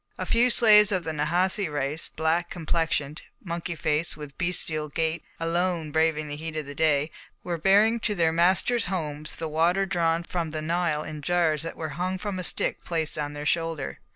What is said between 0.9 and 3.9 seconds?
of the Nahasi race, black complexioned, monkey